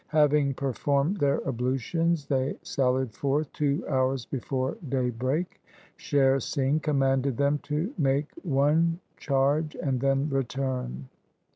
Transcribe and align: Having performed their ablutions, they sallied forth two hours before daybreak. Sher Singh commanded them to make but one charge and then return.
Having 0.07 0.55
performed 0.55 1.17
their 1.17 1.47
ablutions, 1.47 2.25
they 2.25 2.57
sallied 2.63 3.13
forth 3.13 3.53
two 3.53 3.85
hours 3.87 4.25
before 4.25 4.75
daybreak. 4.89 5.61
Sher 5.95 6.39
Singh 6.39 6.79
commanded 6.79 7.37
them 7.37 7.59
to 7.59 7.93
make 7.99 8.33
but 8.33 8.43
one 8.47 8.99
charge 9.19 9.75
and 9.75 9.99
then 10.01 10.27
return. 10.27 11.07